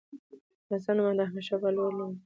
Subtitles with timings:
[0.03, 0.03] د
[0.65, 2.17] افغانستان نوم د احمدشاه بابا لوړ کړی دی.